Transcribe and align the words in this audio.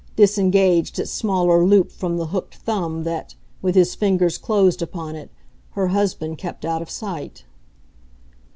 disengaged 0.15 0.97
its 0.97 1.11
smaller 1.11 1.63
loop 1.63 1.91
from 1.91 2.17
the 2.17 2.25
hooked 2.25 2.55
thumb 2.55 3.03
that, 3.03 3.35
with 3.61 3.75
his 3.75 3.93
fingers 3.93 4.35
closed 4.39 4.81
upon 4.81 5.15
it, 5.15 5.29
her 5.73 5.89
husband 5.89 6.39
kept 6.39 6.65
out 6.65 6.81
of 6.81 6.89
sight. 6.89 7.43